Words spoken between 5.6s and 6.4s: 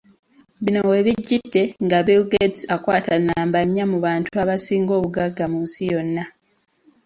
nsi yonna.